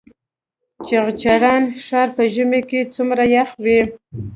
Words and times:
چغچران 0.87 1.63
ښار 1.85 2.09
په 2.15 2.23
ژمي 2.33 2.61
کې 2.69 2.79
څومره 2.95 3.23
یخ 3.35 3.49
وي؟ 3.63 3.79